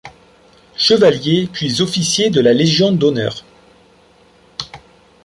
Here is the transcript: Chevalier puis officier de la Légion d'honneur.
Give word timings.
Chevalier 0.77 1.47
puis 1.53 1.83
officier 1.83 2.31
de 2.31 2.41
la 2.41 2.53
Légion 2.53 2.91
d'honneur. 2.91 3.45